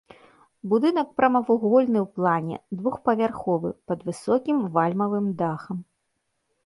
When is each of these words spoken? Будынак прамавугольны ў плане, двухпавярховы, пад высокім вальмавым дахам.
Будынак 0.69 1.09
прамавугольны 1.21 1.99
ў 2.05 2.07
плане, 2.15 2.57
двухпавярховы, 2.79 3.69
пад 3.93 3.99
высокім 4.11 4.57
вальмавым 4.79 5.33
дахам. 5.43 5.77